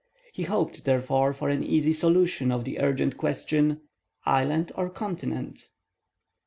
[0.33, 3.81] He hoped, therefore, for an easy solution of the urgent question,
[4.25, 5.67] "Island or continent?"